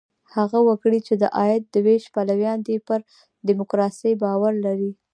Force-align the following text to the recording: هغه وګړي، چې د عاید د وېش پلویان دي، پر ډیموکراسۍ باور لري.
هغه 0.35 0.59
وګړي، 0.67 0.99
چې 1.07 1.13
د 1.21 1.23
عاید 1.37 1.63
د 1.73 1.75
وېش 1.85 2.03
پلویان 2.13 2.59
دي، 2.67 2.77
پر 2.87 2.99
ډیموکراسۍ 3.47 4.13
باور 4.23 4.53
لري. 4.65 4.91